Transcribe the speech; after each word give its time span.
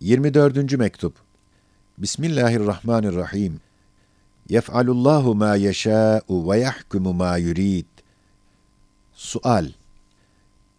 24. 0.00 0.78
mektup. 0.78 1.14
Bismillahirrahmanirrahim. 1.98 3.60
Yef'alullahu 4.48 5.34
ma 5.34 5.56
yeşâ'u 5.56 6.50
ve 6.50 6.58
yahkumu 6.58 7.12
ma 7.12 7.36
yurid. 7.36 7.84
Sual. 9.14 9.66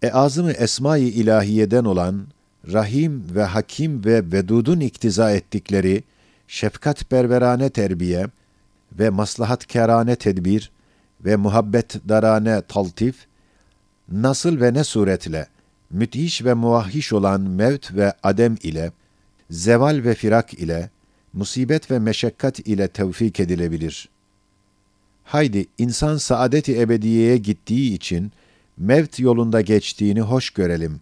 E 0.02 0.12
azımı 0.12 0.52
esma-i 0.52 1.04
ilahiyeden 1.04 1.86
olan 1.86 2.28
Rahim 2.72 3.24
ve 3.36 3.44
Hakim 3.44 4.06
ve 4.06 4.32
Vedud'un 4.32 4.80
iktiza 4.80 5.32
ettikleri 5.32 6.04
şefkat 6.48 7.10
perverane 7.10 7.70
terbiye 7.70 8.26
ve 9.00 9.10
maslahat 9.10 9.66
kerane 9.66 10.16
tedbir 10.16 10.72
ve 11.26 11.36
muhabbet 11.36 12.10
darane 12.10 12.62
taltif 12.62 13.16
nasıl 14.12 14.62
ve 14.62 14.74
ne 14.74 14.84
suretle 14.84 15.48
müthiş 15.92 16.46
ve 16.46 16.54
muvahhiş 16.54 17.14
olan 17.14 17.42
mevt 17.42 17.94
ve 17.94 18.14
adem 18.24 18.56
ile 18.64 18.92
zeval 19.52 20.02
ve 20.04 20.16
firak 20.16 20.54
ile 20.54 20.90
musibet 21.34 21.92
ve 21.92 22.00
meşakkat 22.00 22.60
ile 22.60 22.88
tevfik 22.88 23.40
edilebilir. 23.40 24.10
Haydi 25.24 25.66
insan 25.78 26.18
saadeti 26.18 26.82
ebediyeye 26.82 27.38
gittiği 27.38 27.94
için 27.94 28.32
mevt 28.78 29.20
yolunda 29.20 29.62
geçtiğini 29.62 30.22
hoş 30.22 30.50
görelim. 30.50 31.02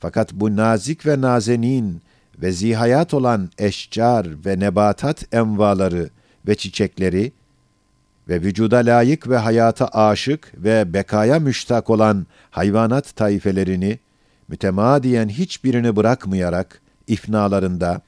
Fakat 0.00 0.32
bu 0.32 0.56
nazik 0.56 1.06
ve 1.06 1.20
nazenin 1.20 2.02
ve 2.42 2.52
zihayat 2.52 3.14
olan 3.14 3.50
eşcar 3.58 4.44
ve 4.46 4.60
nebatat 4.60 5.34
envaları 5.34 6.10
ve 6.48 6.54
çiçekleri 6.54 7.32
ve 8.28 8.42
vücuda 8.42 8.76
layık 8.76 9.28
ve 9.28 9.36
hayata 9.36 9.88
aşık 9.88 10.52
ve 10.56 10.94
bekaya 10.94 11.38
müştak 11.38 11.90
olan 11.90 12.26
hayvanat 12.50 13.16
taifelerini 13.16 13.98
mütemadiyen 14.48 15.28
hiçbirini 15.28 15.96
bırakmayarak 15.96 16.80
ifnalarında 17.10 18.00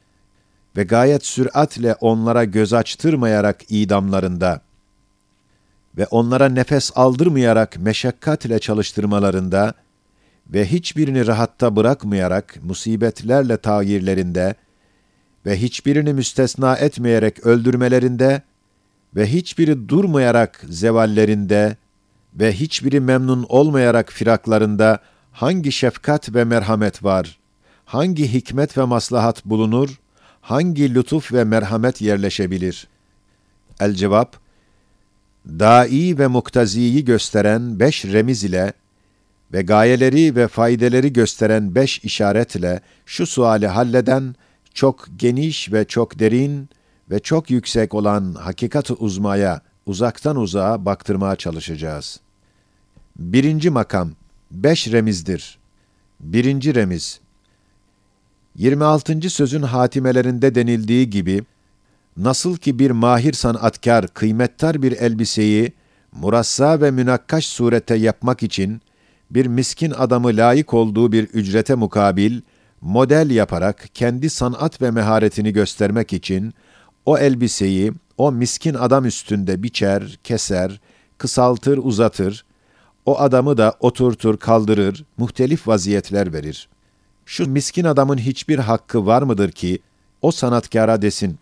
ve 0.76 0.82
gayet 0.82 1.26
süratle 1.26 1.94
onlara 2.00 2.44
göz 2.44 2.72
açtırmayarak 2.72 3.60
idamlarında 3.68 4.60
ve 5.98 6.06
onlara 6.06 6.48
nefes 6.48 6.92
aldırmayarak 6.94 7.76
meşakkatle 7.78 8.58
çalıştırmalarında 8.58 9.74
ve 10.48 10.66
hiçbirini 10.66 11.26
rahatta 11.26 11.76
bırakmayarak 11.76 12.58
musibetlerle 12.62 13.56
tayirlerinde 13.56 14.54
ve 15.46 15.56
hiçbirini 15.56 16.12
müstesna 16.12 16.76
etmeyerek 16.76 17.46
öldürmelerinde 17.46 18.42
ve 19.16 19.26
hiçbiri 19.26 19.88
durmayarak 19.88 20.64
zevallerinde 20.68 21.76
ve 22.34 22.52
hiçbiri 22.52 23.00
memnun 23.00 23.46
olmayarak 23.48 24.12
firaklarında 24.12 24.98
hangi 25.32 25.72
şefkat 25.72 26.34
ve 26.34 26.44
merhamet 26.44 27.04
var? 27.04 27.41
Hangi 27.92 28.32
hikmet 28.32 28.78
ve 28.78 28.84
maslahat 28.84 29.44
bulunur? 29.44 30.00
Hangi 30.40 30.94
lütuf 30.94 31.32
ve 31.32 31.44
merhamet 31.44 32.00
yerleşebilir? 32.00 32.88
El 33.80 33.94
cevap, 33.94 34.36
dai 35.46 36.18
ve 36.18 36.26
muktaziyi 36.26 37.04
gösteren 37.04 37.80
beş 37.80 38.04
remiz 38.04 38.44
ile 38.44 38.72
ve 39.52 39.62
gayeleri 39.62 40.36
ve 40.36 40.48
faydeleri 40.48 41.12
gösteren 41.12 41.74
beş 41.74 41.98
işaret 41.98 42.56
ile 42.56 42.80
şu 43.06 43.26
suali 43.26 43.66
halleden 43.66 44.34
çok 44.74 45.06
geniş 45.16 45.72
ve 45.72 45.84
çok 45.84 46.18
derin 46.18 46.68
ve 47.10 47.18
çok 47.18 47.50
yüksek 47.50 47.94
olan 47.94 48.34
hakikat-ı 48.34 48.94
uzmaya 48.94 49.60
uzaktan 49.86 50.36
uzağa 50.36 50.84
baktırmaya 50.84 51.36
çalışacağız. 51.36 52.20
Birinci 53.18 53.70
makam, 53.70 54.10
beş 54.50 54.92
remizdir. 54.92 55.58
Birinci 56.20 56.74
remiz, 56.74 57.21
26. 58.56 59.30
sözün 59.30 59.62
hatimelerinde 59.62 60.54
denildiği 60.54 61.10
gibi, 61.10 61.44
nasıl 62.16 62.56
ki 62.56 62.78
bir 62.78 62.90
mahir 62.90 63.32
sanatkar 63.32 64.08
kıymettar 64.08 64.82
bir 64.82 64.92
elbiseyi 64.92 65.72
murassa 66.12 66.80
ve 66.80 66.90
münakkaş 66.90 67.46
surete 67.46 67.94
yapmak 67.94 68.42
için 68.42 68.82
bir 69.30 69.46
miskin 69.46 69.90
adamı 69.90 70.28
layık 70.28 70.74
olduğu 70.74 71.12
bir 71.12 71.24
ücrete 71.24 71.74
mukabil 71.74 72.40
model 72.80 73.30
yaparak 73.30 73.84
kendi 73.94 74.30
sanat 74.30 74.82
ve 74.82 74.90
meharetini 74.90 75.52
göstermek 75.52 76.12
için 76.12 76.54
o 77.06 77.18
elbiseyi 77.18 77.92
o 78.18 78.32
miskin 78.32 78.74
adam 78.74 79.04
üstünde 79.04 79.62
biçer, 79.62 80.18
keser, 80.24 80.80
kısaltır, 81.18 81.78
uzatır, 81.82 82.44
o 83.06 83.18
adamı 83.20 83.56
da 83.56 83.74
oturtur, 83.80 84.36
kaldırır, 84.36 85.04
muhtelif 85.16 85.68
vaziyetler 85.68 86.32
verir. 86.32 86.68
Şu 87.32 87.50
miskin 87.50 87.84
adamın 87.84 88.18
hiçbir 88.18 88.58
hakkı 88.58 89.06
var 89.06 89.22
mıdır 89.22 89.50
ki 89.50 89.78
o 90.22 90.30
sanatkara 90.30 91.02
desin, 91.02 91.38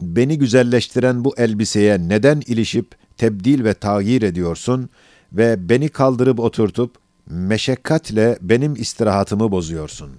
beni 0.00 0.38
güzelleştiren 0.38 1.24
bu 1.24 1.34
elbiseye 1.36 2.08
neden 2.08 2.42
ilişip 2.46 2.94
tebdil 3.16 3.64
ve 3.64 3.74
tağyir 3.74 4.22
ediyorsun 4.22 4.88
ve 5.32 5.68
beni 5.68 5.88
kaldırıp 5.88 6.40
oturtup 6.40 6.96
meşakkatle 7.26 8.38
benim 8.40 8.74
istirahatımı 8.74 9.50
bozuyorsun. 9.50 10.10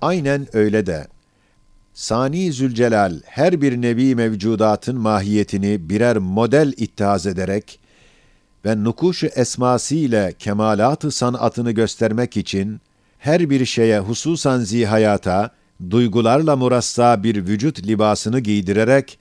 Aynen 0.00 0.46
öyle 0.52 0.86
de 0.86 1.08
Sani 1.94 2.52
Zülcelal 2.52 3.20
her 3.24 3.60
bir 3.60 3.82
nevi 3.82 4.14
mevcudatın 4.14 4.96
mahiyetini 4.96 5.88
birer 5.88 6.16
model 6.16 6.72
ittihaz 6.76 7.26
ederek 7.26 7.80
ve 8.64 8.84
nukuşu 8.84 9.26
esması 9.26 9.94
ile 9.94 10.34
kemalat-ı 10.38 11.10
sanatını 11.10 11.70
göstermek 11.70 12.36
için 12.36 12.80
her 13.18 13.50
bir 13.50 13.64
şeye 13.64 13.98
hususan 13.98 14.60
zihayata, 14.60 15.50
duygularla 15.90 16.56
murassa 16.56 17.22
bir 17.22 17.36
vücut 17.46 17.86
libasını 17.86 18.40
giydirerek, 18.40 19.18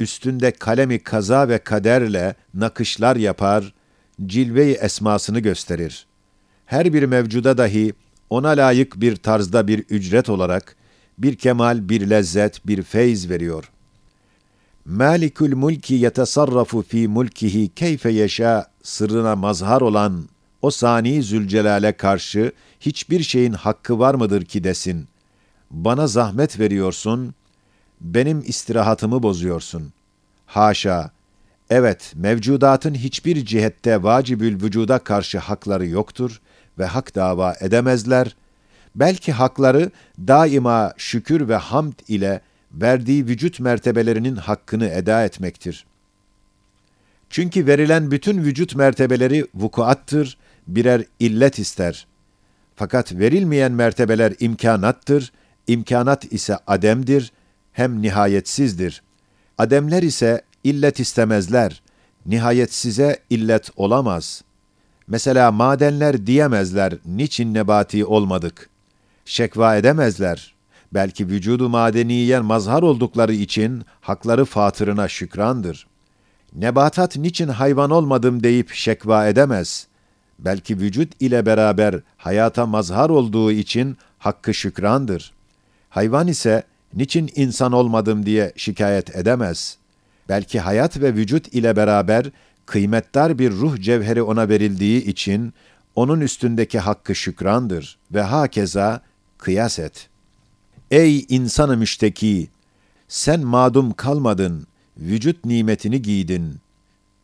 üstünde 0.00 0.50
kalemi 0.50 0.98
kaza 0.98 1.48
ve 1.48 1.58
kaderle 1.58 2.34
nakışlar 2.54 3.16
yapar, 3.16 3.74
cilve-i 4.26 4.72
esmasını 4.72 5.40
gösterir. 5.40 6.06
Her 6.66 6.92
bir 6.92 7.02
mevcuda 7.02 7.58
dahi 7.58 7.92
ona 8.30 8.48
layık 8.48 9.00
bir 9.00 9.16
tarzda 9.16 9.68
bir 9.68 9.78
ücret 9.78 10.28
olarak, 10.28 10.76
bir 11.18 11.36
kemal, 11.36 11.88
bir 11.88 12.10
lezzet, 12.10 12.66
bir 12.66 12.82
feyz 12.82 13.30
veriyor. 13.30 13.70
Malikül 14.84 15.54
mulki 15.54 15.94
yetesarrafu 15.94 16.82
fi 16.82 17.08
mulkihi 17.08 17.68
keyfe 17.68 18.10
yeşâ 18.10 18.66
sırrına 18.82 19.36
mazhar 19.36 19.80
olan 19.80 20.28
o 20.62 20.70
sani 20.70 21.22
Zülcelal'e 21.22 21.92
karşı 21.92 22.52
hiçbir 22.80 23.22
şeyin 23.22 23.52
hakkı 23.52 23.98
var 23.98 24.14
mıdır 24.14 24.44
ki 24.44 24.64
desin. 24.64 25.08
Bana 25.70 26.06
zahmet 26.06 26.58
veriyorsun, 26.58 27.34
benim 28.00 28.42
istirahatımı 28.46 29.22
bozuyorsun. 29.22 29.92
Haşa, 30.46 31.10
evet 31.70 32.12
mevcudatın 32.16 32.94
hiçbir 32.94 33.44
cihette 33.44 34.02
vacibül 34.02 34.62
vücuda 34.62 34.98
karşı 34.98 35.38
hakları 35.38 35.86
yoktur 35.86 36.40
ve 36.78 36.86
hak 36.86 37.14
dava 37.14 37.54
edemezler. 37.60 38.36
Belki 38.94 39.32
hakları 39.32 39.90
daima 40.18 40.94
şükür 40.96 41.48
ve 41.48 41.56
hamd 41.56 41.92
ile 42.08 42.40
verdiği 42.72 43.26
vücut 43.26 43.60
mertebelerinin 43.60 44.36
hakkını 44.36 44.86
eda 44.86 45.24
etmektir. 45.24 45.86
Çünkü 47.30 47.66
verilen 47.66 48.10
bütün 48.10 48.42
vücut 48.42 48.76
mertebeleri 48.76 49.46
vukuattır, 49.54 50.38
birer 50.66 51.04
illet 51.20 51.58
ister. 51.58 52.06
Fakat 52.76 53.12
verilmeyen 53.12 53.72
mertebeler 53.72 54.34
imkanattır, 54.40 55.32
imkanat 55.66 56.32
ise 56.32 56.58
ademdir, 56.66 57.32
hem 57.72 58.02
nihayetsizdir. 58.02 59.02
Ademler 59.58 60.02
ise 60.02 60.42
illet 60.64 61.00
istemezler, 61.00 61.82
nihayetsize 62.26 63.18
illet 63.30 63.70
olamaz. 63.76 64.42
Mesela 65.08 65.52
madenler 65.52 66.26
diyemezler, 66.26 66.94
niçin 67.06 67.54
nebati 67.54 68.04
olmadık? 68.04 68.70
Şekva 69.24 69.76
edemezler. 69.76 70.54
Belki 70.94 71.28
vücudu 71.28 71.68
madeniyen 71.68 72.44
mazhar 72.44 72.82
oldukları 72.82 73.34
için 73.34 73.82
hakları 74.00 74.44
fatırına 74.44 75.08
şükrandır. 75.08 75.86
Nebatat 76.54 77.16
niçin 77.16 77.48
hayvan 77.48 77.90
olmadım 77.90 78.42
deyip 78.42 78.70
şekva 78.70 79.26
edemez. 79.26 79.86
Belki 80.44 80.78
vücut 80.78 81.12
ile 81.20 81.46
beraber 81.46 82.00
hayata 82.16 82.66
mazhar 82.66 83.10
olduğu 83.10 83.52
için 83.52 83.96
hakkı 84.18 84.54
şükrandır. 84.54 85.32
Hayvan 85.90 86.28
ise 86.28 86.62
niçin 86.94 87.30
insan 87.34 87.72
olmadım 87.72 88.26
diye 88.26 88.52
şikayet 88.56 89.16
edemez. 89.16 89.76
Belki 90.28 90.60
hayat 90.60 91.00
ve 91.00 91.14
vücut 91.14 91.54
ile 91.54 91.76
beraber 91.76 92.30
kıymetdar 92.66 93.38
bir 93.38 93.50
ruh 93.50 93.80
cevheri 93.80 94.22
ona 94.22 94.48
verildiği 94.48 95.04
için 95.04 95.54
onun 95.94 96.20
üstündeki 96.20 96.78
hakkı 96.78 97.14
şükrandır 97.14 97.98
ve 98.14 98.22
hakeza 98.22 99.00
kıyas 99.38 99.78
et. 99.78 100.08
Ey 100.90 101.26
insanı 101.28 101.76
müşteki! 101.76 102.48
Sen 103.08 103.40
madum 103.40 103.92
kalmadın, 103.92 104.66
vücut 104.96 105.44
nimetini 105.44 106.02
giydin. 106.02 106.56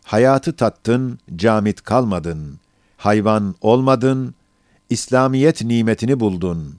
Hayatı 0.04 0.56
tattın, 0.56 1.18
camit 1.36 1.82
kalmadın. 1.82 2.58
Hayvan 2.96 3.54
olmadın, 3.60 4.34
İslamiyet 4.90 5.64
nimetini 5.64 6.20
buldun. 6.20 6.74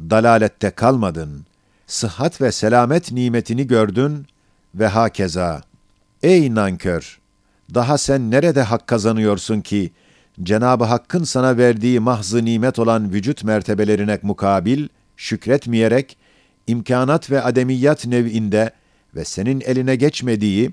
Dalalette 0.00 0.70
kalmadın. 0.70 1.46
sıhhat 1.86 2.40
ve 2.40 2.52
selamet 2.52 3.12
nimetini 3.12 3.66
gördün 3.66 4.26
ve 4.74 4.86
hakeza. 4.86 5.62
Ey 6.22 6.54
nankör! 6.54 7.20
Daha 7.74 7.98
sen 7.98 8.30
nerede 8.30 8.62
hak 8.62 8.86
kazanıyorsun 8.86 9.60
ki, 9.60 9.92
Cenab-ı 10.42 10.84
Hakk'ın 10.84 11.24
sana 11.24 11.56
verdiği 11.56 12.00
mahzı 12.00 12.44
nimet 12.44 12.78
olan 12.78 13.12
vücut 13.12 13.44
mertebelerine 13.44 14.18
mukabil, 14.22 14.88
şükretmeyerek, 15.16 16.16
imkanat 16.66 17.30
ve 17.30 17.42
ademiyat 17.42 18.06
nev'inde 18.06 18.70
ve 19.14 19.24
senin 19.24 19.60
eline 19.60 19.96
geçmediği 19.96 20.70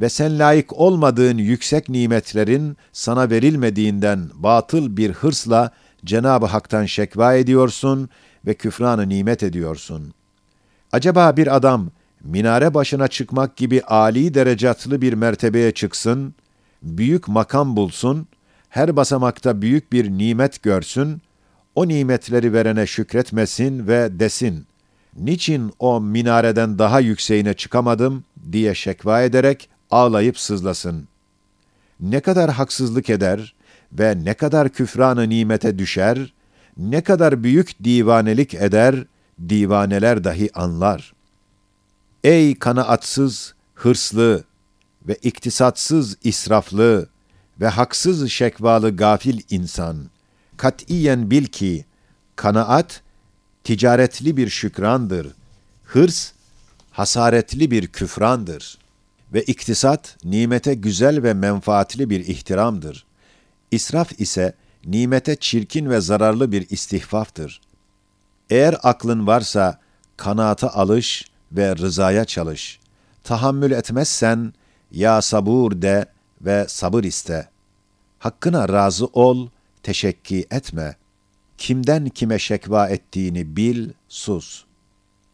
ve 0.00 0.08
sen 0.08 0.38
layık 0.38 0.72
olmadığın 0.72 1.38
yüksek 1.38 1.88
nimetlerin 1.88 2.76
sana 2.92 3.30
verilmediğinden 3.30 4.30
batıl 4.34 4.96
bir 4.96 5.10
hırsla 5.10 5.70
Cenab-ı 6.04 6.46
Hak'tan 6.46 6.86
şekva 6.86 7.34
ediyorsun 7.34 8.08
ve 8.46 8.54
küfranı 8.54 9.08
nimet 9.08 9.42
ediyorsun. 9.42 10.14
Acaba 10.92 11.36
bir 11.36 11.56
adam 11.56 11.90
minare 12.24 12.74
başına 12.74 13.08
çıkmak 13.08 13.56
gibi 13.56 13.82
âli 13.82 14.34
derecatlı 14.34 15.02
bir 15.02 15.12
mertebeye 15.12 15.72
çıksın, 15.72 16.34
büyük 16.82 17.28
makam 17.28 17.76
bulsun, 17.76 18.26
her 18.68 18.96
basamakta 18.96 19.62
büyük 19.62 19.92
bir 19.92 20.10
nimet 20.10 20.62
görsün, 20.62 21.22
o 21.74 21.88
nimetleri 21.88 22.52
verene 22.52 22.86
şükretmesin 22.86 23.86
ve 23.86 24.20
desin, 24.20 24.66
niçin 25.16 25.72
o 25.78 26.00
minareden 26.00 26.78
daha 26.78 27.00
yükseğine 27.00 27.54
çıkamadım 27.54 28.24
diye 28.52 28.74
şekva 28.74 29.22
ederek 29.22 29.68
ağlayıp 29.90 30.38
sızlasın. 30.38 31.08
Ne 32.00 32.20
kadar 32.20 32.50
haksızlık 32.50 33.10
eder 33.10 33.54
ve 33.92 34.24
ne 34.24 34.34
kadar 34.34 34.68
küfranı 34.68 35.28
nimete 35.28 35.78
düşer, 35.78 36.32
ne 36.76 37.00
kadar 37.00 37.42
büyük 37.42 37.84
divanelik 37.84 38.54
eder, 38.54 39.04
divaneler 39.48 40.24
dahi 40.24 40.50
anlar. 40.54 41.12
Ey 42.24 42.58
kanaatsız, 42.58 43.54
hırslı 43.74 44.44
ve 45.08 45.14
iktisatsız 45.14 46.16
israflı 46.24 47.08
ve 47.60 47.68
haksız 47.68 48.30
şekvalı 48.30 48.96
gafil 48.96 49.40
insan, 49.50 50.10
katiyen 50.56 51.30
bil 51.30 51.46
ki, 51.46 51.84
kanaat, 52.36 53.02
ticaretli 53.64 54.36
bir 54.36 54.48
şükrandır, 54.48 55.34
hırs, 55.84 56.32
hasaretli 56.90 57.70
bir 57.70 57.86
küfrandır 57.86 58.78
ve 59.32 59.42
iktisat, 59.42 60.16
nimete 60.24 60.74
güzel 60.74 61.22
ve 61.22 61.34
menfaatli 61.34 62.10
bir 62.10 62.20
ihtiramdır. 62.20 63.06
İsraf 63.70 64.20
ise, 64.20 64.54
nimete 64.84 65.36
çirkin 65.36 65.90
ve 65.90 66.00
zararlı 66.00 66.52
bir 66.52 66.70
istihfaftır. 66.70 67.60
Eğer 68.50 68.76
aklın 68.82 69.26
varsa, 69.26 69.78
kanaata 70.16 70.70
alış 70.70 71.24
ve 71.52 71.76
rızaya 71.76 72.24
çalış. 72.24 72.80
Tahammül 73.24 73.70
etmezsen, 73.70 74.52
ya 74.92 75.22
sabur 75.22 75.82
de 75.82 76.06
ve 76.40 76.64
sabır 76.68 77.04
iste. 77.04 77.48
Hakkına 78.18 78.68
razı 78.68 79.06
ol, 79.06 79.48
teşekki 79.82 80.46
etme. 80.50 80.96
Kimden 81.58 82.08
kime 82.08 82.38
şekva 82.38 82.88
ettiğini 82.88 83.56
bil, 83.56 83.90
sus. 84.08 84.64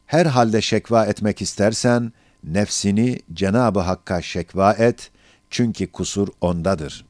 Her 0.06 0.26
halde 0.26 0.62
şekva 0.62 1.06
etmek 1.06 1.43
istersen, 1.43 2.12
nefsini 2.46 3.19
Cenab-ı 3.32 3.81
Hakk'a 3.81 4.22
şekva 4.22 4.72
et, 4.72 5.10
çünkü 5.50 5.87
kusur 5.87 6.28
ondadır. 6.40 7.04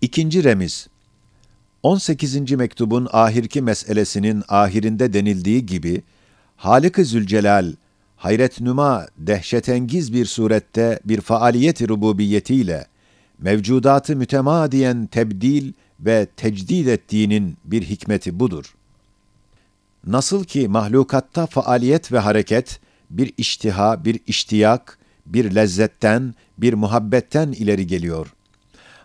İkinci 0.00 0.44
remiz 0.44 0.88
18. 1.82 2.52
mektubun 2.52 3.08
ahirki 3.12 3.62
meselesinin 3.62 4.42
ahirinde 4.48 5.12
denildiği 5.12 5.66
gibi, 5.66 6.02
Halik-i 6.56 7.04
Zülcelal, 7.04 7.72
hayret 8.16 8.60
nüma, 8.60 9.06
dehşetengiz 9.18 10.12
bir 10.12 10.26
surette 10.26 11.00
bir 11.04 11.20
faaliyet 11.20 11.88
rububiyetiyle, 11.88 12.86
mevcudatı 13.38 14.16
mütemadiyen 14.16 15.06
tebdil 15.06 15.72
ve 16.00 16.26
tecdid 16.36 16.86
ettiğinin 16.86 17.56
bir 17.64 17.82
hikmeti 17.82 18.40
budur. 18.40 18.74
Nasıl 20.06 20.44
ki 20.44 20.68
mahlukatta 20.68 21.46
faaliyet 21.46 22.12
ve 22.12 22.18
hareket, 22.18 22.80
bir 23.10 23.32
iştiha, 23.36 24.04
bir 24.04 24.20
iştiyak, 24.26 24.98
bir 25.26 25.54
lezzetten, 25.54 26.34
bir 26.58 26.74
muhabbetten 26.74 27.52
ileri 27.52 27.86
geliyor. 27.86 28.34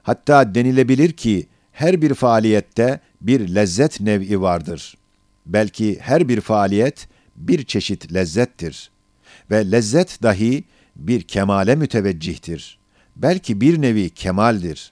Hatta 0.04 0.56
denilebilir 0.56 1.12
ki, 1.12 1.48
her 1.72 2.02
bir 2.02 2.14
faaliyette 2.14 3.00
bir 3.22 3.56
lezzet 3.56 4.02
nev'i 4.02 4.42
vardır. 4.42 4.98
Belki 5.46 6.00
her 6.00 6.28
bir 6.28 6.42
faaliyet 6.42 7.08
bir 7.36 7.64
çeşit 7.64 8.14
lezzettir. 8.14 8.90
Ve 9.52 9.72
lezzet 9.72 10.24
dahi 10.24 10.64
bir 10.96 11.22
kemale 11.22 11.76
müteveccihtir. 11.76 12.78
Belki 13.16 13.62
bir 13.62 13.82
nevi 13.82 14.10
kemaldir. 14.10 14.92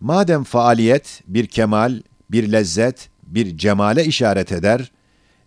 Madem 0.00 0.44
faaliyet 0.44 1.22
bir 1.26 1.46
kemal, 1.46 2.02
bir 2.30 2.52
lezzet, 2.52 3.08
bir 3.26 3.58
cemale 3.58 4.04
işaret 4.04 4.52
eder 4.52 4.92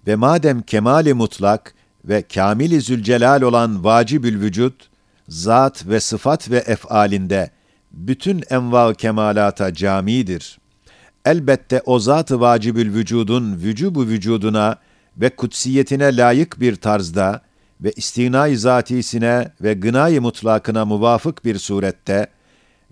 ve 0.07 0.15
madem 0.15 0.61
kemali 0.61 1.13
mutlak 1.13 1.73
ve 2.05 2.21
kamili 2.21 2.81
zülcelal 2.81 3.41
olan 3.41 3.83
vacibül 3.83 4.41
vücut, 4.41 4.89
zat 5.29 5.87
ve 5.87 5.99
sıfat 5.99 6.51
ve 6.51 6.57
efalinde 6.57 7.49
bütün 7.91 8.43
enva 8.49 8.93
kemalata 8.93 9.73
camidir. 9.73 10.59
Elbette 11.25 11.81
o 11.85 11.99
zat-ı 11.99 12.39
vacibül 12.39 12.93
vücudun 12.93 13.55
vücubu 13.55 14.07
vücuduna 14.07 14.77
ve 15.17 15.29
kutsiyetine 15.29 16.17
layık 16.17 16.59
bir 16.59 16.75
tarzda 16.75 17.41
ve 17.81 17.91
istinay 17.91 18.55
zatisine 18.55 19.51
ve 19.61 19.73
gınay 19.73 20.19
mutlakına 20.19 20.85
muvafık 20.85 21.45
bir 21.45 21.57
surette 21.57 22.27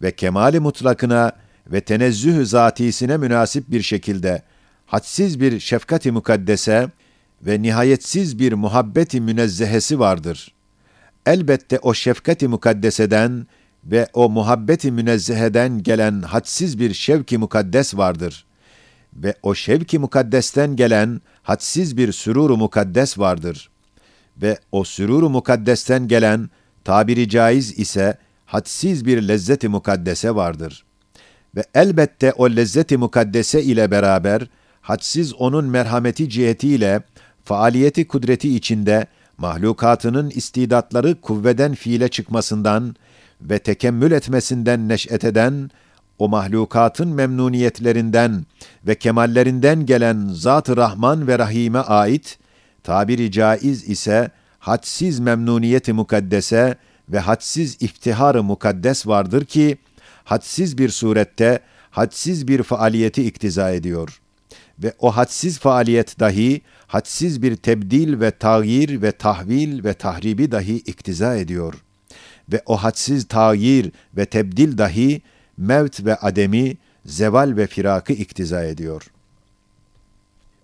ve 0.02 0.12
kemali 0.12 0.60
mutlakına 0.60 1.32
ve 1.68 1.82
tenezzüh 1.82 2.46
zatisine 2.46 3.18
münasip 3.18 3.72
bir 3.72 3.82
şekilde 3.82 4.42
hadsiz 4.86 5.40
bir 5.40 5.60
şefkati 5.60 6.12
mukaddese 6.12 6.90
ve 7.46 7.62
nihayetsiz 7.62 8.40
bir 8.40 8.54
muhabbeti 8.54 9.22
münezzehesi 9.22 10.00
vardır. 10.00 10.54
Elbette 11.26 11.80
o 11.80 11.94
şefkati 11.94 12.48
mukaddeseden 12.48 13.48
ve 13.86 14.08
o 14.14 14.30
muhabbeti 14.30 14.92
münezzeheden 14.92 15.84
gelen 15.84 16.22
hadsiz 16.22 16.80
bir 16.80 16.94
şevki 16.94 17.38
mukaddes 17.38 17.98
vardır. 17.98 18.46
Ve 19.16 19.36
o 19.44 19.56
şevki 19.56 20.00
mukaddesten 20.00 20.76
gelen 20.76 21.22
hadsiz 21.44 21.98
bir 21.98 22.12
süruru 22.12 22.58
mukaddes 22.58 23.20
vardır. 23.20 23.70
Ve 24.42 24.58
o 24.72 24.84
süruru 24.84 25.30
mukaddesten 25.30 26.08
gelen 26.08 26.50
tabiri 26.84 27.30
caiz 27.30 27.80
ise 27.80 28.18
hadsiz 28.46 29.06
bir 29.06 29.22
lezzeti 29.22 29.68
mukaddese 29.68 30.36
vardır. 30.36 30.86
Ve 31.56 31.64
elbette 31.76 32.34
o 32.34 32.50
lezzeti 32.50 32.98
mukaddese 32.98 33.64
ile 33.64 33.92
beraber 33.92 34.48
hadsiz 34.82 35.34
onun 35.34 35.66
merhameti 35.66 36.30
cihetiyle 36.30 37.02
faaliyeti 37.44 38.08
kudreti 38.08 38.56
içinde 38.56 39.08
mahlukatının 39.38 40.30
istidatları 40.30 41.22
kuvveden 41.22 41.74
fiile 41.74 42.08
çıkmasından 42.08 42.96
ve 43.42 43.60
tekemmül 43.60 44.12
etmesinden 44.12 44.90
neş'et 44.90 45.24
eden, 45.24 45.72
o 46.20 46.30
mahlukatın 46.30 47.08
memnuniyetlerinden 47.08 48.46
ve 48.88 48.96
kemallerinden 48.96 49.86
gelen 49.86 50.28
Zat-ı 50.34 50.78
Rahman 50.78 51.28
ve 51.28 51.40
Rahim'e 51.40 51.80
ait, 51.80 52.40
tabiri 52.84 53.32
caiz 53.32 53.90
ise 53.90 54.32
hadsiz 54.60 55.20
memnuniyeti 55.20 55.94
mukaddese 55.94 56.76
ve 57.10 57.20
hadsiz 57.20 57.78
iftihar-ı 57.80 58.44
mukaddes 58.44 59.08
vardır 59.08 59.46
ki, 59.46 59.78
hadsiz 60.24 60.78
bir 60.78 60.90
surette, 60.90 61.60
hadsiz 61.92 62.48
bir 62.48 62.64
faaliyeti 62.64 63.26
iktiza 63.26 63.72
ediyor. 63.72 64.23
Ve 64.80 64.94
o 65.00 65.12
hadsiz 65.12 65.60
faaliyet 65.60 66.20
dahi, 66.20 66.62
hadsiz 66.88 67.42
bir 67.42 67.56
tebdil 67.56 68.20
ve 68.20 68.32
tağyir 68.32 69.02
ve 69.02 69.12
tahvil 69.12 69.84
ve 69.84 69.94
tahribi 69.94 70.52
dahi 70.52 70.76
iktiza 70.76 71.36
ediyor.'' 71.36 71.94
ve 72.52 72.62
o 72.66 72.78
hadsiz 72.78 73.28
tağyir 73.28 73.92
ve 74.18 74.26
tebdil 74.26 74.78
dahi 74.78 75.22
mevt 75.58 76.06
ve 76.06 76.16
ademi, 76.16 76.78
zeval 77.06 77.54
ve 77.58 77.68
firakı 77.68 78.14
iktiza 78.14 78.64
ediyor. 78.64 79.08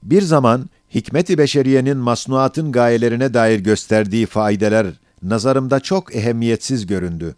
Bir 0.04 0.22
zaman 0.22 0.70
hikmet-i 0.96 1.38
beşeriyenin 1.38 1.98
masnuatın 1.98 2.72
gayelerine 2.72 3.34
dair 3.34 3.60
gösterdiği 3.60 4.25
faydeler 4.25 4.88
nazarımda 5.24 5.80
çok 5.80 6.16
ehemmiyetsiz 6.16 6.88
göründü. 6.88 7.36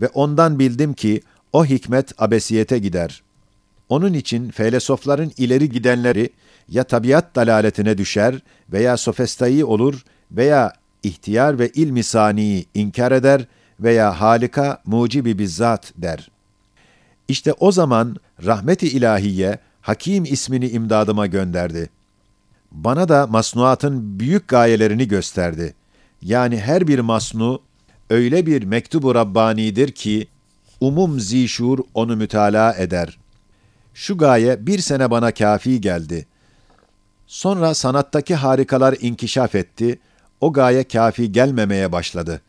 Ve 0.00 0.08
ondan 0.08 0.58
bildim 0.58 0.94
ki 0.94 1.20
o 1.52 1.64
hikmet 1.64 2.22
abesiyete 2.22 2.78
gider. 2.78 3.22
Onun 3.92 4.12
için 4.12 4.50
felsefeler'in 4.50 5.32
ileri 5.36 5.68
gidenleri 5.70 6.30
ya 6.68 6.84
tabiat 6.84 7.34
dalaletine 7.36 7.98
düşer 7.98 8.34
veya 8.72 8.96
sofestayı 8.96 9.66
olur 9.66 10.04
veya 10.30 10.72
ihtiyar 11.02 11.58
ve 11.58 11.68
ilmi 11.68 12.02
saniyi 12.02 12.66
inkar 12.74 13.12
eder 13.12 13.46
veya 13.80 14.20
halika 14.20 14.82
mucibi 14.86 15.38
bizzat 15.38 15.92
der. 15.96 16.30
İşte 17.28 17.52
o 17.52 17.72
zaman 17.72 18.16
rahmeti 18.44 18.88
ilahiye 18.88 19.58
Hakim 19.80 20.24
ismini 20.24 20.68
imdadıma 20.68 21.26
gönderdi. 21.26 21.90
Bana 22.70 23.08
da 23.08 23.26
masnuatın 23.26 24.20
büyük 24.20 24.48
gayelerini 24.48 25.08
gösterdi. 25.08 25.74
Yani 26.22 26.60
her 26.60 26.88
bir 26.88 26.98
masnu 26.98 27.60
öyle 28.10 28.46
bir 28.46 28.62
mektubu 28.62 29.14
Rabbani'dir 29.14 29.92
ki 29.92 30.26
umum 30.80 31.20
zişur 31.20 31.78
onu 31.94 32.16
mütalaa 32.16 32.74
eder. 32.74 33.21
Şu 33.94 34.18
gaye 34.18 34.66
bir 34.66 34.78
sene 34.78 35.10
bana 35.10 35.34
kafi 35.34 35.80
geldi. 35.80 36.26
Sonra 37.26 37.74
sanattaki 37.74 38.34
harikalar 38.34 38.96
inkişaf 39.00 39.54
etti, 39.54 39.98
o 40.40 40.52
gaye 40.52 40.84
kafi 40.84 41.32
gelmemeye 41.32 41.92
başladı. 41.92 42.40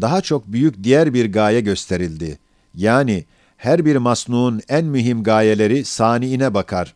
Daha 0.00 0.20
çok 0.20 0.46
büyük 0.46 0.84
diğer 0.84 1.14
bir 1.14 1.32
gaye 1.32 1.60
gösterildi. 1.60 2.38
Yani 2.74 3.24
her 3.56 3.84
bir 3.84 3.96
masnuğun 3.96 4.60
en 4.68 4.84
mühim 4.84 5.22
gayeleri 5.22 5.84
saniine 5.84 6.54
bakar. 6.54 6.94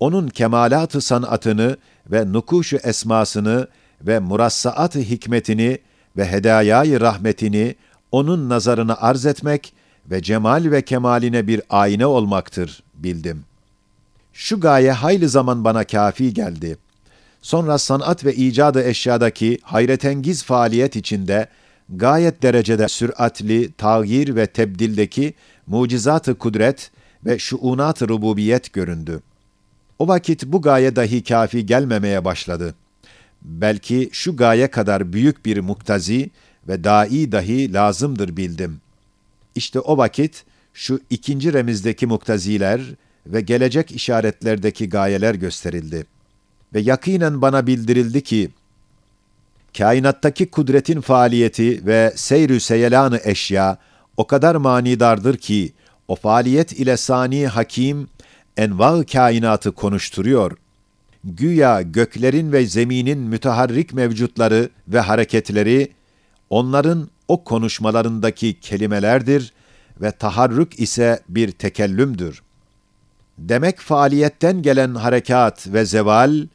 Onun 0.00 0.28
kemalat-ı 0.28 1.00
sanatını 1.00 1.76
ve 2.06 2.32
nukuşu 2.32 2.76
esmasını 2.76 3.68
ve 4.02 4.18
murassaat-ı 4.18 4.98
hikmetini 4.98 5.78
ve 6.16 6.26
hedayayı 6.26 7.00
rahmetini 7.00 7.74
onun 8.12 8.48
nazarına 8.48 8.96
arz 9.00 9.26
etmek 9.26 9.72
ve 10.10 10.22
cemal 10.22 10.70
ve 10.70 10.82
kemaline 10.82 11.46
bir 11.46 11.62
ayna 11.70 12.06
olmaktır 12.06 12.82
bildim. 12.94 13.44
Şu 14.32 14.60
gaye 14.60 14.92
hayli 14.92 15.28
zaman 15.28 15.64
bana 15.64 15.84
kafi 15.84 16.34
geldi. 16.34 16.76
Sonra 17.42 17.78
sanat 17.78 18.24
ve 18.24 18.34
icadı 18.34 18.84
eşyadaki 18.84 19.58
hayretengiz 19.62 20.44
faaliyet 20.44 20.96
içinde 20.96 21.48
gayet 21.88 22.42
derecede 22.42 22.88
süratli, 22.88 23.72
tağyir 23.72 24.36
ve 24.36 24.46
tebdildeki 24.46 25.34
mucizat-ı 25.66 26.34
kudret 26.34 26.90
ve 27.26 27.38
şuunat-ı 27.38 28.08
rububiyet 28.08 28.72
göründü. 28.72 29.20
O 29.98 30.08
vakit 30.08 30.46
bu 30.46 30.62
gaye 30.62 30.96
dahi 30.96 31.24
kafi 31.24 31.66
gelmemeye 31.66 32.24
başladı. 32.24 32.74
Belki 33.42 34.10
şu 34.12 34.36
gaye 34.36 34.70
kadar 34.70 35.12
büyük 35.12 35.46
bir 35.46 35.58
muktazi 35.58 36.30
ve 36.68 36.84
dai 36.84 37.32
dahi 37.32 37.72
lazımdır 37.72 38.36
bildim. 38.36 38.80
İşte 39.60 39.80
o 39.80 39.96
vakit 39.96 40.44
şu 40.74 41.00
ikinci 41.10 41.52
remizdeki 41.52 42.06
muktaziler 42.06 42.80
ve 43.26 43.40
gelecek 43.40 43.92
işaretlerdeki 43.92 44.88
gayeler 44.88 45.34
gösterildi. 45.34 46.06
Ve 46.74 46.80
yakinen 46.80 47.42
bana 47.42 47.66
bildirildi 47.66 48.22
ki, 48.22 48.50
kainattaki 49.78 50.50
kudretin 50.50 51.00
faaliyeti 51.00 51.86
ve 51.86 52.12
seyr-ü 52.16 52.60
seyelanı 52.60 53.20
eşya 53.24 53.78
o 54.16 54.26
kadar 54.26 54.54
manidardır 54.54 55.36
ki, 55.36 55.72
o 56.08 56.16
faaliyet 56.16 56.72
ile 56.72 56.96
sani 56.96 57.46
hakim, 57.46 58.08
enva 58.56 59.04
kainatı 59.04 59.72
konuşturuyor. 59.72 60.56
Güya 61.24 61.82
göklerin 61.82 62.52
ve 62.52 62.66
zeminin 62.66 63.18
müteharrik 63.18 63.92
mevcutları 63.92 64.70
ve 64.88 65.00
hareketleri, 65.00 65.92
onların 66.50 67.08
o 67.30 67.44
konuşmalarındaki 67.44 68.60
kelimelerdir 68.60 69.52
ve 70.00 70.12
taharrük 70.12 70.80
ise 70.80 71.20
bir 71.28 71.52
tekellümdür. 71.52 72.42
Demek 73.38 73.78
faaliyetten 73.80 74.62
gelen 74.62 74.94
harekat 74.94 75.66
ve 75.66 75.84
zeval, 75.84 76.46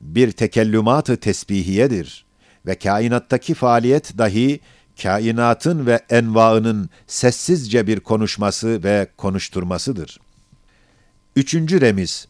bir 0.00 0.32
tekellümat-ı 0.32 1.16
tesbihiyedir 1.16 2.24
ve 2.66 2.74
kainattaki 2.74 3.54
faaliyet 3.54 4.18
dahi 4.18 4.60
kainatın 5.02 5.86
ve 5.86 6.00
envaının 6.10 6.90
sessizce 7.06 7.86
bir 7.86 8.00
konuşması 8.00 8.82
ve 8.84 9.08
konuşturmasıdır. 9.16 10.20
Üçüncü 11.36 11.80
remiz 11.80 12.28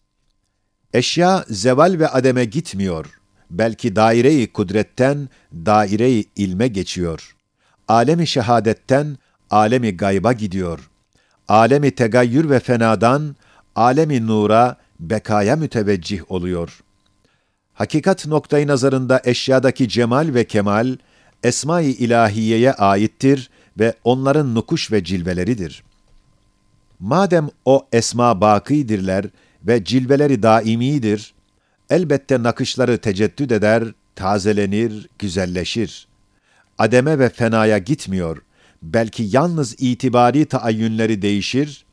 Eşya 0.93 1.45
zeval 1.49 1.99
ve 1.99 2.07
ademe 2.07 2.45
gitmiyor. 2.45 3.05
Belki 3.49 3.95
daire-i 3.95 4.51
kudretten 4.53 5.29
daire-i 5.53 6.25
ilme 6.35 6.67
geçiyor. 6.67 7.35
Alemi 7.93 8.27
şehadetten 8.27 9.17
alemi 9.49 9.97
gayba 9.97 10.33
gidiyor. 10.33 10.89
Alemi 11.47 11.91
tegayyür 11.91 12.49
ve 12.49 12.59
fenadan 12.59 13.35
alemi 13.75 14.27
nura, 14.27 14.77
bekaya 14.99 15.55
müteveccih 15.55 16.31
oluyor. 16.31 16.79
Hakikat 17.73 18.25
noktayı 18.27 18.67
nazarında 18.67 19.21
eşyadaki 19.23 19.89
cemal 19.89 20.33
ve 20.33 20.43
kemal, 20.47 20.97
esma-i 21.43 21.89
ilahiyeye 21.89 22.73
aittir 22.73 23.49
ve 23.79 23.93
onların 24.03 24.55
nukuş 24.55 24.91
ve 24.91 25.03
cilveleridir. 25.03 25.83
Madem 26.99 27.49
o 27.65 27.87
esma 27.91 28.41
bakidirler 28.41 29.25
ve 29.63 29.83
cilveleri 29.83 30.43
daimidir, 30.43 31.33
elbette 31.89 32.43
nakışları 32.43 32.97
teceddüd 32.97 33.49
eder, 33.49 33.83
tazelenir, 34.15 35.09
güzelleşir. 35.19 36.12
Ademe 36.83 37.19
ve 37.19 37.29
fenaya 37.29 37.77
gitmiyor, 37.77 38.37
belki 38.81 39.27
yalnız 39.31 39.75
itibari 39.79 40.45
taayyünleri 40.45 41.21
değişir 41.21 41.85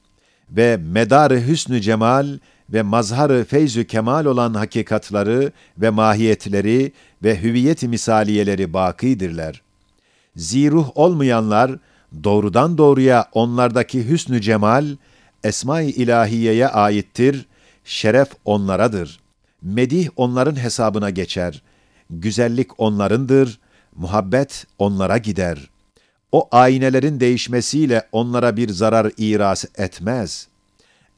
ve 0.50 0.76
medarı 0.76 1.46
hüsnü 1.46 1.80
cemal 1.80 2.38
ve 2.70 2.82
mazharı 2.82 3.44
feyzü 3.44 3.86
kemal 3.86 4.24
olan 4.24 4.54
hakikatları 4.54 5.52
ve 5.78 5.90
mahiyetleri 5.90 6.92
ve 7.22 7.42
hüviyet 7.42 7.82
misaliyeleri 7.82 8.72
bakidirler. 8.72 9.62
Ziruh 10.36 10.90
olmayanlar 10.94 11.70
doğrudan 12.24 12.78
doğruya 12.78 13.28
onlardaki 13.32 14.08
hüsnü 14.08 14.40
cemal 14.40 14.86
esma-i 15.44 15.90
ilahiyeye 15.90 16.68
aittir, 16.68 17.46
şeref 17.84 18.28
onlaradır. 18.44 19.20
Medih 19.62 20.08
onların 20.16 20.56
hesabına 20.56 21.10
geçer. 21.10 21.62
Güzellik 22.10 22.80
onlarındır, 22.80 23.59
muhabbet 23.96 24.66
onlara 24.78 25.18
gider. 25.18 25.70
O 26.32 26.48
aynelerin 26.52 27.20
değişmesiyle 27.20 28.08
onlara 28.12 28.56
bir 28.56 28.68
zarar 28.68 29.12
iras 29.18 29.64
etmez. 29.78 30.48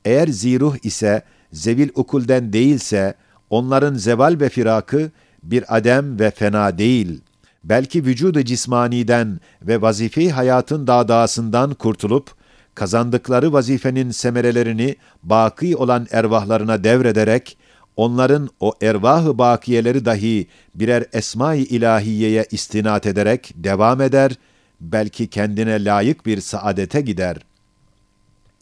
Eğer 0.04 0.28
ziruh 0.28 0.76
ise 0.82 1.22
zevil 1.52 1.88
ukulden 1.94 2.52
değilse, 2.52 3.14
onların 3.50 3.94
zeval 3.94 4.36
ve 4.40 4.48
firakı 4.48 5.10
bir 5.42 5.76
adem 5.76 6.20
ve 6.20 6.30
fena 6.30 6.78
değil. 6.78 7.20
Belki 7.64 8.04
vücudu 8.04 8.42
cismaniden 8.42 9.40
ve 9.62 9.82
vazife 9.82 10.30
hayatın 10.30 10.86
dağdağısından 10.86 11.74
kurtulup, 11.74 12.30
kazandıkları 12.74 13.52
vazifenin 13.52 14.10
semerelerini 14.10 14.96
baki 15.22 15.76
olan 15.76 16.06
ervahlarına 16.10 16.84
devrederek, 16.84 17.56
onların 17.96 18.48
o 18.60 18.72
ervah-ı 18.82 19.38
bakiyeleri 19.38 20.04
dahi 20.04 20.46
birer 20.74 21.04
esma-i 21.12 21.62
ilahiyeye 21.62 22.46
istinat 22.50 23.06
ederek 23.06 23.52
devam 23.54 24.00
eder, 24.00 24.32
belki 24.80 25.26
kendine 25.26 25.84
layık 25.84 26.26
bir 26.26 26.40
saadete 26.40 27.00
gider. 27.00 27.36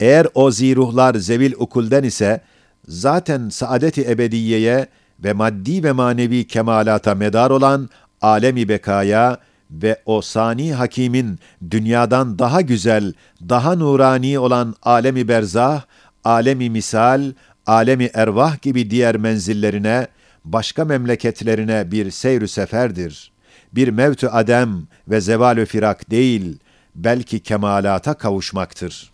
Eğer 0.01 0.27
o 0.35 0.51
ziruhlar 0.51 1.15
zevil 1.15 1.53
ukulden 1.59 2.03
ise, 2.03 2.41
zaten 2.89 3.49
saadet-i 3.49 4.11
ebediyeye 4.11 4.87
ve 5.25 5.33
maddi 5.33 5.85
ve 5.85 5.93
manevi 5.93 6.47
kemalata 6.47 7.15
medar 7.15 7.51
olan 7.51 7.89
alemi 8.21 8.69
bekaya 8.69 9.39
ve 9.71 10.03
o 10.07 10.23
sani 10.23 10.75
hakimin 10.75 11.39
dünyadan 11.71 12.39
daha 12.39 12.61
güzel, 12.61 13.13
daha 13.49 13.75
nurani 13.75 14.39
olan 14.39 14.75
alemi 14.83 15.29
berzah, 15.29 15.83
alemi 16.25 16.71
misal, 16.71 17.33
alemi 17.67 18.11
ervah 18.15 18.63
gibi 18.63 18.91
diğer 18.91 19.17
menzillerine, 19.17 20.09
başka 20.45 20.85
memleketlerine 20.85 21.91
bir 21.91 22.11
seyr 22.11 22.47
seferdir. 22.47 23.33
Bir 23.73 23.89
mevtü 23.89 24.27
adem 24.27 24.87
ve 25.09 25.21
zevalü 25.21 25.67
firak 25.67 26.11
değil, 26.11 26.59
belki 26.95 27.41
kemalata 27.41 28.15
kavuşmaktır. 28.15 29.11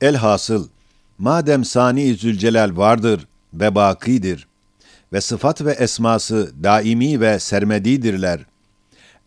Elhasıl, 0.00 0.68
madem 1.18 1.64
Sani 1.64 2.14
Zülcelal 2.14 2.76
vardır 2.76 3.28
ve 3.54 3.74
bakidir 3.74 4.48
ve 5.12 5.20
sıfat 5.20 5.64
ve 5.64 5.72
esması 5.72 6.52
daimi 6.62 7.20
ve 7.20 7.38
sermedidirler, 7.38 8.40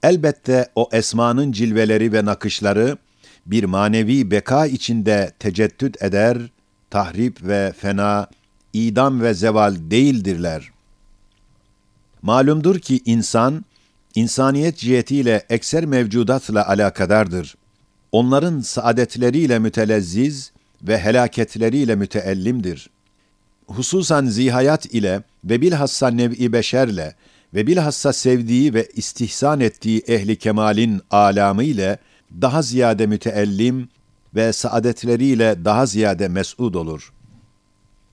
elbette 0.03 0.69
o 0.75 0.89
esmanın 0.91 1.51
cilveleri 1.51 2.13
ve 2.13 2.25
nakışları 2.25 2.97
bir 3.45 3.63
manevi 3.63 4.31
beka 4.31 4.65
içinde 4.65 5.31
teceddüt 5.39 6.03
eder, 6.03 6.37
tahrip 6.91 7.43
ve 7.43 7.73
fena, 7.77 8.27
idam 8.73 9.21
ve 9.21 9.33
zeval 9.33 9.75
değildirler. 9.79 10.71
Malumdur 12.21 12.79
ki 12.79 12.99
insan, 13.05 13.65
insaniyet 14.15 14.77
cihetiyle 14.77 15.45
ekser 15.49 15.85
mevcudatla 15.85 16.67
alakadardır. 16.67 17.55
Onların 18.11 18.61
saadetleriyle 18.61 19.59
mütelezziz 19.59 20.51
ve 20.83 20.99
helaketleriyle 20.99 21.95
müteellimdir. 21.95 22.89
Hususan 23.67 24.25
zihayat 24.25 24.85
ile 24.85 25.23
ve 25.43 25.61
bilhassa 25.61 26.07
nev'i 26.07 26.53
beşerle 26.53 27.15
ve 27.53 27.67
bilhassa 27.67 28.13
sevdiği 28.13 28.73
ve 28.73 28.87
istihsan 28.95 29.59
ettiği 29.59 29.99
ehli 29.99 30.35
kemalin 30.35 31.01
alamı 31.11 31.63
ile 31.63 31.97
daha 32.41 32.61
ziyade 32.61 33.07
müteellim 33.07 33.89
ve 34.35 34.53
saadetleriyle 34.53 35.65
daha 35.65 35.85
ziyade 35.85 36.27
mes'ud 36.27 36.73
olur. 36.73 37.13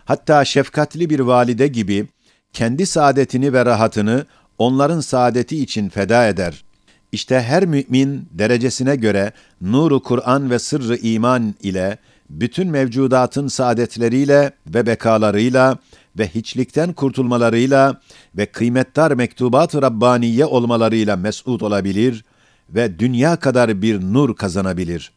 Hatta 0.05 0.45
şefkatli 0.45 1.11
bir 1.11 1.21
valide 1.21 1.67
gibi 1.67 2.07
kendi 2.53 2.87
saadetini 2.87 3.53
ve 3.53 3.65
rahatını 3.65 4.27
onların 4.59 5.01
saadeti 5.01 5.63
için 5.63 5.89
feda 5.89 6.29
eder. 6.29 6.65
İşte 7.13 7.41
her 7.41 7.67
mümin 7.67 8.29
derecesine 8.33 8.97
göre 8.97 9.33
nuru 9.61 10.03
Kur'an 10.03 10.51
ve 10.51 10.59
sırrı 10.59 10.97
iman 10.97 11.55
ile 11.63 11.99
bütün 12.31 12.71
mevcudatın 12.71 13.49
saadetleriyle 13.49 14.53
ve 14.67 14.87
bekalarıyla 14.87 15.79
ve 16.19 16.29
hiçlikten 16.29 16.93
kurtulmalarıyla 16.93 18.01
ve 18.37 18.47
kıymetdar 18.47 19.13
mektubat-ı 19.13 19.83
Rabbaniye 19.83 20.45
olmalarıyla 20.45 21.17
mes'ud 21.17 21.61
olabilir 21.61 22.25
ve 22.71 22.99
dünya 22.99 23.37
kadar 23.37 23.83
bir 23.83 24.01
nur 24.01 24.37
kazanabilir. 24.37 25.13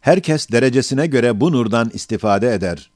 Herkes 0.00 0.50
derecesine 0.50 1.06
göre 1.06 1.40
bu 1.40 1.52
nurdan 1.52 1.90
istifade 1.94 2.54
eder. 2.54 2.90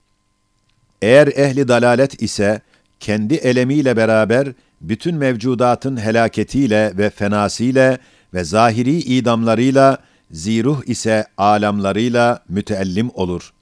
Eğer 1.03 1.27
ehli 1.27 1.69
dalalet 1.69 2.23
ise 2.23 2.61
kendi 3.01 3.35
elemiyle 3.35 3.97
beraber 3.97 4.49
bütün 4.81 5.15
mevcudatın 5.15 5.97
helaketiyle 5.97 6.93
ve 6.99 7.11
fenasiyle 7.11 7.99
ve 8.35 8.45
zahiri 8.45 8.97
idamlarıyla, 8.97 9.99
ziruh 10.31 10.83
ise 10.87 11.27
alamlarıyla 11.37 12.45
müteellim 12.49 13.11
olur. 13.15 13.53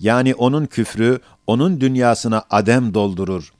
Yani 0.00 0.34
onun 0.34 0.66
küfrü, 0.66 1.20
onun 1.46 1.80
dünyasına 1.80 2.44
adem 2.50 2.94
doldurur. 2.94 3.52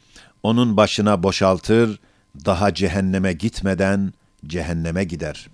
Onun 0.43 0.77
başına 0.77 1.23
boşaltır, 1.23 2.01
daha 2.45 2.75
cehenneme 2.75 3.33
gitmeden 3.33 4.13
cehenneme 4.47 5.05
gider. 5.05 5.49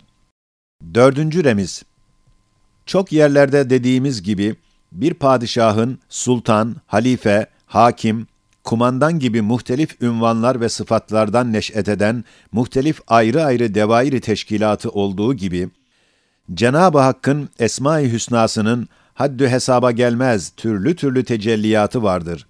Dördüncü 0.94 1.44
remiz. 1.44 1.82
Çok 2.86 3.12
yerlerde 3.12 3.70
dediğimiz 3.70 4.22
gibi, 4.22 4.56
bir 4.92 5.14
padişahın 5.14 5.98
sultan, 6.08 6.76
halife, 6.86 7.46
hakim, 7.66 8.26
kumandan 8.64 9.18
gibi 9.18 9.42
muhtelif 9.42 10.02
ünvanlar 10.02 10.60
ve 10.60 10.68
sıfatlardan 10.68 11.52
neş'et 11.52 11.88
eden 11.88 12.24
muhtelif 12.52 13.00
ayrı 13.06 13.44
ayrı 13.44 13.74
devairi 13.74 14.20
teşkilatı 14.20 14.90
olduğu 14.90 15.34
gibi, 15.34 15.68
Cenab-ı 16.54 16.98
Hakk'ın 16.98 17.48
Esma-i 17.58 18.12
Hüsna'sının 18.12 18.88
haddü 19.14 19.48
hesaba 19.48 19.90
gelmez 19.90 20.52
türlü 20.56 20.96
türlü 20.96 21.24
tecelliyatı 21.24 22.02
vardır. 22.02 22.46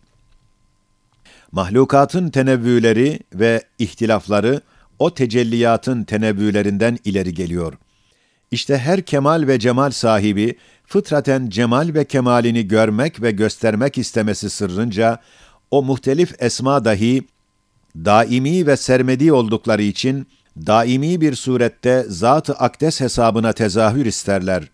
Mahlukatın 1.53 2.31
tenevvüleri 2.31 3.21
ve 3.35 3.63
ihtilafları 3.79 4.61
o 4.99 5.15
tecelliyatın 5.15 6.05
tenevvülerinden 6.05 6.99
ileri 7.05 7.35
geliyor. 7.35 7.75
İşte 8.51 8.79
her 8.79 9.03
kemal 9.03 9.47
ve 9.47 9.59
cemal 9.59 9.91
sahibi 9.91 10.57
fıtraten 10.87 11.49
cemal 11.49 11.95
ve 11.95 12.05
kemalini 12.05 12.69
görmek 12.69 13.23
ve 13.23 13.31
göstermek 13.31 13.99
istemesi 13.99 14.51
sırrınca 14.51 15.21
o 15.71 15.83
muhtelif 15.83 16.35
esma 16.39 16.85
dahi 16.85 17.23
daimi 17.97 18.67
ve 18.67 18.77
sermedi 18.77 19.33
oldukları 19.33 19.83
için 19.83 20.27
daimi 20.57 21.21
bir 21.21 21.35
surette 21.35 22.05
zat-ı 22.09 22.53
akdes 22.53 23.01
hesabına 23.01 23.53
tezahür 23.53 24.07
isterler. 24.07 24.71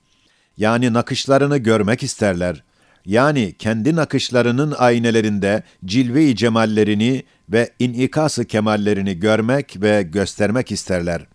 Yani 0.57 0.93
nakışlarını 0.93 1.57
görmek 1.57 2.03
isterler. 2.03 2.63
Yani 3.07 3.55
kendi 3.59 3.97
nakışlarının 3.97 4.75
aynelerinde 4.79 5.63
cilve-i 5.85 6.37
cemallerini 6.37 7.25
ve 7.49 7.71
inikas-ı 7.79 8.45
kemallerini 8.45 9.19
görmek 9.21 9.83
ve 9.83 10.03
göstermek 10.03 10.73
isterler. 10.73 11.27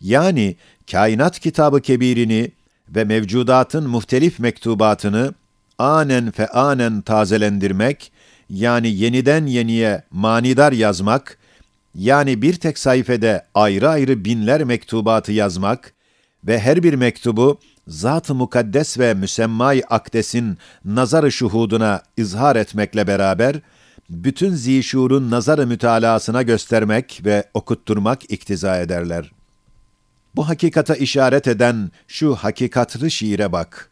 Yani 0.00 0.56
kainat 0.92 1.40
kitabı 1.40 1.80
kebirini 1.80 2.50
ve 2.88 3.04
mevcudatın 3.04 3.88
muhtelif 3.88 4.38
mektubatını 4.38 5.34
anen 5.78 6.30
fe 6.30 6.46
anen 6.48 7.00
tazelendirmek 7.00 8.12
yani 8.50 8.88
yeniden 8.88 9.46
yeniye 9.46 10.02
manidar 10.10 10.72
yazmak, 10.72 11.38
yani 11.94 12.42
bir 12.42 12.54
tek 12.54 12.78
sayfede 12.78 13.44
ayrı 13.54 13.88
ayrı 13.88 14.24
binler 14.24 14.64
mektubatı 14.64 15.32
yazmak 15.32 15.92
ve 16.44 16.60
her 16.60 16.82
bir 16.82 16.94
mektubu 16.94 17.58
zat-ı 17.88 18.34
mukaddes 18.34 18.98
ve 18.98 19.14
müsemmay 19.14 19.82
akdesin 19.90 20.58
nazarı 20.84 21.32
şuhuduna 21.32 22.02
izhar 22.16 22.56
etmekle 22.56 23.06
beraber, 23.06 23.56
bütün 24.10 24.54
zişurun 24.54 25.30
nazarı 25.30 25.66
mütalasına 25.66 26.42
göstermek 26.42 27.20
ve 27.24 27.44
okutturmak 27.54 28.30
iktiza 28.30 28.80
ederler. 28.80 29.30
Bu 30.36 30.48
hakikata 30.48 30.94
işaret 30.94 31.48
eden 31.48 31.90
şu 32.08 32.34
hakikatlı 32.34 33.10
şiire 33.10 33.52
bak. 33.52 33.90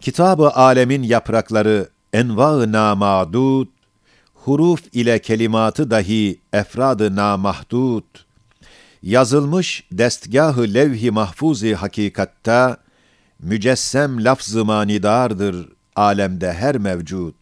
Kitabı 0.00 0.50
alemin 0.50 1.02
yaprakları 1.02 1.88
enva-ı 2.12 2.72
namadud, 2.72 3.68
huruf 4.34 4.82
ile 4.92 5.18
kelimatı 5.18 5.90
dahi 5.90 6.40
efradı 6.52 7.16
namahdud, 7.16 8.04
yazılmış 9.02 9.84
destgahı 9.92 10.74
levh-i 10.74 11.10
mahfuzi 11.10 11.74
hakikatta, 11.74 12.76
mücessem 13.38 14.24
lafz-ı 14.24 14.64
manidardır 14.64 15.68
alemde 15.96 16.52
her 16.52 16.78
mevcud. 16.78 17.34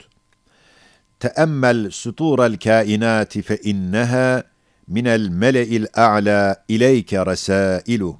Teemmel 1.20 1.90
suturel 1.90 2.58
kainati 2.58 3.42
fe 3.42 3.56
inneha 3.56 4.44
minel 4.88 5.28
mele'il 5.28 5.86
a'la 5.94 6.64
ileyke 6.68 7.26
resailu. 7.26 8.18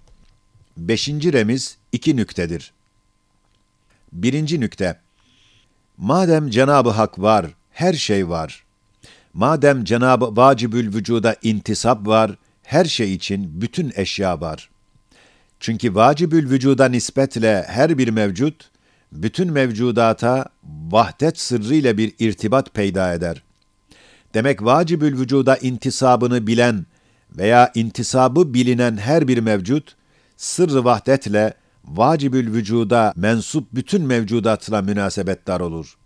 Beşinci 0.77 1.33
remiz 1.33 1.77
iki 1.93 2.17
nüktedir. 2.17 2.73
Birinci 4.13 4.61
nükte. 4.61 5.01
Madem 5.97 6.51
Cenab-ı 6.51 6.91
Hak 6.91 7.19
var, 7.19 7.47
her 7.73 7.93
şey 7.95 8.29
var. 8.29 8.65
Madem 9.35 9.85
Cenab-ı 9.85 10.37
Vacibül 10.37 10.95
Vücuda 10.95 11.37
intisap 11.43 12.07
var, 12.07 12.37
her 12.63 12.85
şey 12.85 13.15
için 13.15 13.61
bütün 13.61 13.93
eşya 13.97 14.41
var. 14.41 14.71
Çünkü 15.61 15.95
vacibül 15.95 16.51
vücuda 16.51 16.89
nispetle 16.89 17.65
her 17.69 17.99
bir 17.99 18.09
mevcut, 18.09 18.71
bütün 19.13 19.53
mevcudata 19.53 20.47
vahdet 20.65 21.41
sırrıyla 21.41 21.99
bir 21.99 22.13
irtibat 22.19 22.75
peyda 22.75 23.13
eder. 23.13 23.43
Demek 24.37 24.65
vacibül 24.65 25.19
vücuda 25.19 25.57
intisabını 25.57 26.47
bilen 26.47 26.87
veya 27.37 27.73
intisabı 27.75 28.55
bilinen 28.55 28.97
her 28.97 29.29
bir 29.29 29.39
mevcut, 29.39 29.97
sırrı 30.37 30.85
vahdetle 30.85 31.55
vacibül 31.85 32.53
vücuda 32.53 33.13
mensup 33.17 33.75
bütün 33.75 34.03
mevcudatla 34.03 34.83
münasebetdar 34.83 35.61
olur. 35.61 35.97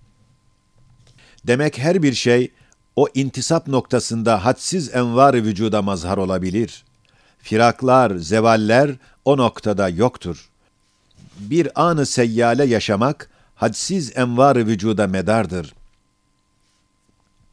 Demek 1.47 1.79
her 1.79 2.03
bir 2.03 2.13
şey 2.13 2.53
o 2.97 3.07
intisap 3.15 3.69
noktasında 3.69 4.45
hadsiz 4.45 4.95
envar 4.95 5.35
vücuda 5.35 5.83
mazhar 5.83 6.17
olabilir. 6.17 6.85
Firaklar, 7.39 8.17
zevaller 8.17 8.91
o 9.25 9.37
noktada 9.37 9.89
yoktur. 9.89 10.51
Bir 11.39 11.83
anı 11.83 12.07
seyyale 12.07 12.65
yaşamak 12.65 13.31
hadsiz 13.55 14.17
envar 14.17 14.57
vücuda 14.57 15.07
medardır. 15.07 15.75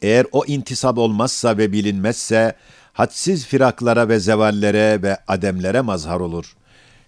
Eğer 0.02 0.26
o 0.32 0.46
intisap 0.46 0.98
olmazsa 0.98 1.58
ve 1.58 1.72
bilinmezse, 1.72 2.56
hadsiz 2.94 3.46
firaklara 3.46 4.10
ve 4.10 4.20
zevallere 4.20 5.02
ve 5.02 5.18
ademlere 5.28 5.82
mazhar 5.82 6.20
olur. 6.20 6.56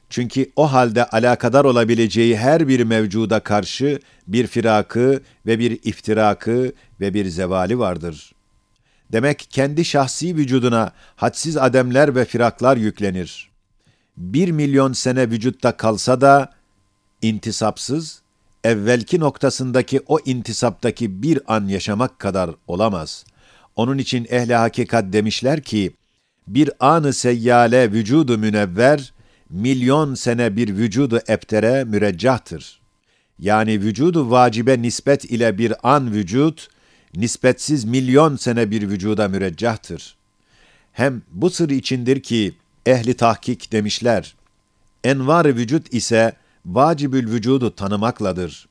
Çünkü 0.10 0.52
o 0.56 0.74
halde 0.74 1.06
alakadar 1.06 1.66
olabileceği 1.66 2.38
her 2.38 2.68
bir 2.68 2.84
mevcuda 2.84 3.40
karşı 3.40 4.00
bir 4.28 4.48
firakı 4.48 5.22
ve 5.46 5.60
bir 5.60 5.80
iftirakı 5.84 6.74
ve 7.02 7.14
bir 7.14 7.26
zevali 7.26 7.80
vardır. 7.80 8.32
Demek 9.12 9.48
kendi 9.50 9.86
şahsi 9.86 10.36
vücuduna 10.36 10.92
hadsiz 11.16 11.58
ademler 11.58 12.16
ve 12.16 12.26
firaklar 12.26 12.78
yüklenir. 12.78 13.50
Bir 14.18 14.52
milyon 14.52 14.94
sene 14.94 15.30
vücutta 15.30 15.78
kalsa 15.78 16.22
da 16.22 16.54
intisapsız, 17.22 18.22
evvelki 18.64 19.20
noktasındaki 19.20 20.02
o 20.08 20.20
intisaptaki 20.26 21.24
bir 21.24 21.40
an 21.48 21.68
yaşamak 21.68 22.20
kadar 22.20 22.50
olamaz. 22.68 23.26
Onun 23.76 23.98
için 23.98 24.28
ehli 24.30 24.56
hakikat 24.56 25.14
demişler 25.14 25.62
ki, 25.62 25.92
bir 26.48 26.72
anı 26.80 27.14
seyyale 27.14 27.92
vücudu 27.92 28.38
münevver, 28.38 29.14
milyon 29.50 30.16
sene 30.16 30.56
bir 30.56 30.78
vücudu 30.78 31.20
eptere 31.28 31.84
müreccahtır. 31.84 32.80
Yani 33.40 33.82
vücudu 33.82 34.32
vacibe 34.32 34.82
nispet 34.82 35.26
ile 35.26 35.58
bir 35.58 35.74
an 35.94 36.12
vücut, 36.12 36.68
nispetsiz 37.16 37.86
milyon 37.86 38.36
sene 38.36 38.72
bir 38.72 38.90
vücuda 38.90 39.28
müreccahtır. 39.28 40.16
Hem 40.94 41.22
bu 41.32 41.50
sır 41.50 41.70
içindir 41.70 42.20
ki 42.20 42.54
ehli 42.86 43.14
tahkik 43.14 43.72
demişler, 43.72 44.36
envar 45.04 45.46
vücut 45.46 45.94
ise 45.94 46.34
vacibül 46.76 47.32
vücudu 47.32 47.76
tanımakladır. 47.76 48.68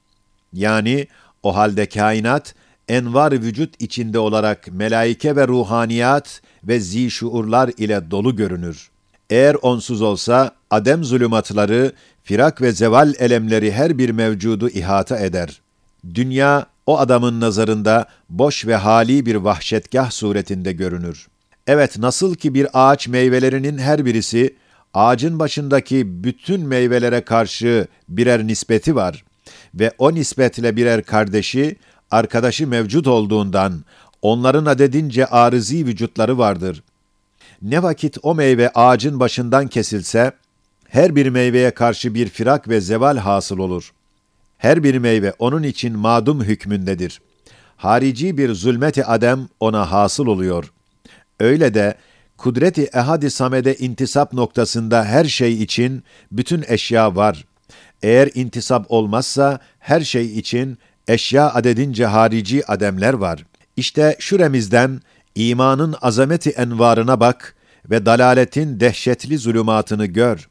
Yani 0.53 1.07
o 1.43 1.57
halde 1.57 1.89
kainat, 1.89 2.55
envar 2.89 3.33
vücut 3.33 3.83
içinde 3.83 4.19
olarak 4.19 4.69
melaike 4.73 5.37
ve 5.37 5.49
ruhaniyat 5.49 6.43
ve 6.65 6.81
zişuurlar 6.81 7.71
ile 7.77 8.11
dolu 8.11 8.37
görünür. 8.37 8.91
Eğer 9.31 9.57
onsuz 9.63 10.03
olsa, 10.03 10.53
adem 10.71 11.05
zulümatları, 11.05 11.93
firak 12.23 12.63
ve 12.63 12.73
zeval 12.73 13.15
elemleri 13.19 13.73
her 13.73 13.99
bir 13.99 14.11
mevcudu 14.11 14.69
ihata 14.69 15.19
eder. 15.19 15.61
Dünya, 16.15 16.67
o 16.87 16.99
adamın 16.99 17.41
nazarında 17.41 18.07
boş 18.29 18.67
ve 18.67 18.77
hali 18.77 19.27
bir 19.27 19.35
vahşetgah 19.35 20.11
suretinde 20.11 20.73
görünür. 20.73 21.29
Evet, 21.67 21.99
nasıl 21.99 22.35
ki 22.35 22.55
bir 22.55 22.67
ağaç 22.73 23.09
meyvelerinin 23.09 23.79
her 23.79 24.05
birisi, 24.05 24.57
ağacın 24.95 25.39
başındaki 25.39 26.25
bütün 26.25 26.61
meyvelere 26.67 27.21
karşı 27.21 27.87
birer 28.09 28.47
nispeti 28.47 28.97
var 28.97 29.25
ve 29.75 29.93
o 29.99 30.15
nispetle 30.15 30.77
birer 30.77 31.03
kardeşi, 31.03 31.77
arkadaşı 32.11 32.67
mevcut 32.67 33.07
olduğundan, 33.07 33.85
onların 34.23 34.65
adedince 34.65 35.27
arızi 35.27 35.87
vücutları 35.87 36.39
vardır. 36.39 36.83
Ne 37.63 37.83
vakit 37.83 38.19
o 38.23 38.35
meyve 38.35 38.71
ağacın 38.75 39.21
başından 39.21 39.69
kesilse, 39.69 40.33
her 40.89 41.17
bir 41.17 41.27
meyveye 41.27 41.71
karşı 41.71 42.15
bir 42.15 42.29
firak 42.29 42.69
ve 42.69 42.81
zeval 42.81 43.17
hasıl 43.17 43.59
olur. 43.59 43.93
Her 44.59 44.83
bir 44.83 44.99
meyve 44.99 45.33
onun 45.39 45.63
için 45.63 45.99
madum 45.99 46.45
hükmündedir. 46.45 47.21
Harici 47.77 48.39
bir 48.39 48.55
zulmeti 48.55 49.05
adem 49.05 49.49
ona 49.61 49.93
hasıl 49.93 50.27
oluyor. 50.27 50.73
Öyle 51.41 51.75
de 51.75 51.95
kudreti 52.39 52.83
ehadi 52.83 53.31
samede 53.31 53.75
intisap 53.75 54.33
noktasında 54.33 55.05
her 55.05 55.25
şey 55.25 55.63
için 55.63 56.03
bütün 56.33 56.65
eşya 56.69 57.17
var. 57.17 57.45
Eğer 58.03 58.31
intisap 58.35 58.87
olmazsa 58.89 59.59
her 59.79 60.01
şey 60.01 60.39
için 60.39 60.79
eşya 61.09 61.55
adedince 61.55 62.07
harici 62.07 62.67
ademler 62.67 63.15
var. 63.15 63.47
İşte 63.77 64.17
şu 64.19 64.39
remizden 64.39 65.01
imanın 65.35 65.95
azameti 66.01 66.51
envarına 66.51 67.21
bak 67.21 67.55
ve 67.91 68.07
dalaletin 68.07 68.81
dehşetli 68.81 69.39
zulümatını 69.39 70.07
gör. 70.07 70.49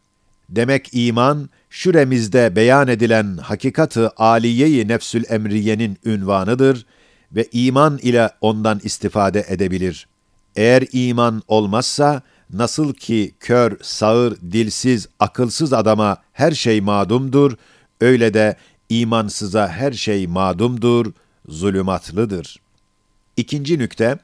Demek 0.50 0.89
iman, 0.91 1.50
şu 1.69 1.93
remizde 1.93 2.56
beyan 2.56 2.88
edilen 2.88 3.38
hakikatı 3.38 4.10
aliyeyi 4.17 4.88
nefsül 4.88 5.23
emriyenin 5.30 5.97
ünvanıdır 6.06 6.86
ve 7.32 7.47
iman 7.52 7.97
ile 7.97 8.30
ondan 8.41 8.80
istifade 8.84 9.45
edebilir. 9.47 10.08
Eğer 10.58 10.84
iman 10.91 11.43
olmazsa, 11.48 12.22
nasıl 12.54 12.93
ki 12.93 13.34
kör, 13.39 13.78
sağır, 13.82 14.38
dilsiz, 14.52 15.08
akılsız 15.20 15.74
adama 15.74 16.17
her 16.34 16.52
şey 16.52 16.82
madumdur, 16.82 17.54
öyle 18.02 18.34
de 18.34 18.56
imansıza 18.89 19.67
her 19.67 19.91
şey 19.91 20.28
madumdur, 20.28 21.13
zulümatlıdır. 21.48 22.60
İkinci 23.38 23.80
nükte, 23.80 24.17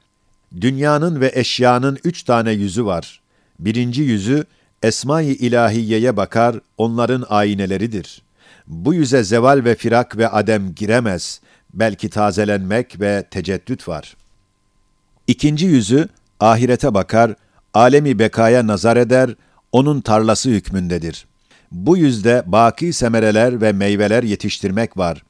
dünyanın 0.62 1.22
ve 1.22 1.32
eşyanın 1.36 1.98
üç 2.04 2.24
tane 2.24 2.52
yüzü 2.52 2.86
var. 2.86 3.22
Birinci 3.60 4.02
yüzü, 4.02 4.46
Esma-i 4.84 5.34
İlahiye'ye 5.34 6.18
bakar, 6.18 6.60
onların 6.78 7.26
ayneleridir. 7.30 8.22
Bu 8.68 8.94
yüze 8.94 9.24
zeval 9.24 9.62
ve 9.66 9.76
firak 9.76 10.18
ve 10.18 10.28
adem 10.28 10.76
giremez, 10.76 11.42
belki 11.74 12.10
tazelenmek 12.10 13.00
ve 13.00 13.24
teceddüt 13.32 13.88
var. 13.88 14.16
İkinci 15.28 15.66
yüzü, 15.66 16.10
ahirete 16.40 16.94
bakar, 16.94 17.36
alemi 17.74 18.20
bekaya 18.20 18.68
nazar 18.68 18.98
eder, 18.98 19.36
onun 19.72 20.02
tarlası 20.02 20.50
hükmündedir. 20.50 21.26
Bu 21.72 21.98
yüzde 21.98 22.44
baki 22.46 22.94
semereler 22.94 23.62
ve 23.62 23.72
meyveler 23.72 24.24
yetiştirmek 24.24 24.98
var. 24.98 25.24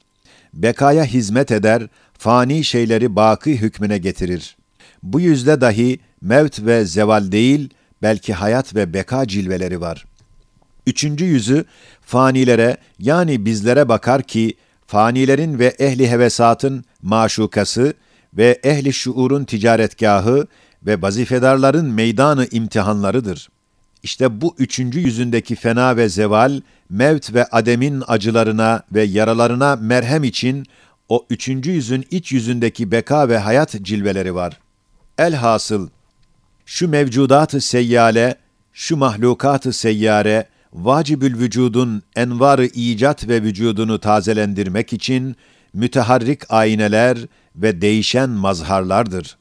Bekaya 0.54 1.04
hizmet 1.04 1.50
eder, 1.50 1.82
fani 2.18 2.64
şeyleri 2.64 3.16
baki 3.16 3.60
hükmüne 3.60 3.98
getirir. 3.98 4.56
Bu 5.02 5.20
yüzde 5.20 5.60
dahi 5.60 5.98
mevt 6.20 6.60
ve 6.60 6.84
zeval 6.84 7.32
değil, 7.32 7.70
belki 8.02 8.34
hayat 8.34 8.74
ve 8.74 8.94
beka 8.94 9.26
cilveleri 9.26 9.80
var. 9.80 10.04
Üçüncü 10.86 11.24
yüzü, 11.24 11.64
fanilere 12.00 12.76
yani 12.98 13.44
bizlere 13.44 13.88
bakar 13.88 14.22
ki, 14.22 14.54
fanilerin 14.86 15.58
ve 15.58 15.66
ehli 15.66 16.10
hevesatın 16.10 16.84
maşukası 17.02 17.94
ve 18.34 18.60
ehli 18.64 18.92
şuurun 18.92 19.44
ticaretgahı 19.44 20.46
ve 20.86 21.02
vazifedarların 21.02 21.90
meydanı 21.90 22.46
imtihanlarıdır. 22.50 23.48
İşte 24.02 24.40
bu 24.40 24.54
üçüncü 24.58 25.00
yüzündeki 25.00 25.54
fena 25.54 25.96
ve 25.96 26.08
zeval, 26.08 26.60
mevt 26.90 27.34
ve 27.34 27.44
ademin 27.44 28.02
acılarına 28.06 28.82
ve 28.92 29.02
yaralarına 29.02 29.76
merhem 29.76 30.24
için 30.24 30.66
o 31.08 31.26
üçüncü 31.30 31.70
yüzün 31.70 32.06
iç 32.10 32.32
yüzündeki 32.32 32.90
beka 32.90 33.28
ve 33.28 33.38
hayat 33.38 33.82
cilveleri 33.82 34.34
var. 34.34 34.60
Elhasıl, 35.18 35.88
şu 36.66 36.88
mevcudat-ı 36.88 37.60
seyyale, 37.60 38.36
şu 38.72 38.96
mahlukat-ı 38.96 39.72
seyyare, 39.72 40.48
vacibül 40.72 41.38
vücudun 41.38 42.02
envar-ı 42.16 42.66
icat 42.66 43.28
ve 43.28 43.42
vücudunu 43.42 43.98
tazelendirmek 44.00 44.92
için 44.92 45.36
müteharrik 45.72 46.52
ayneler 46.52 47.18
ve 47.56 47.80
değişen 47.80 48.30
mazharlardır. 48.30 49.36